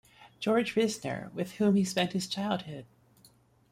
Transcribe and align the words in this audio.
George 0.39 0.73
Risner, 0.73 1.31
with 1.31 1.51
whom 1.57 1.75
he 1.75 1.83
spent 1.85 2.13
his 2.13 2.25
childhood. 2.25 2.85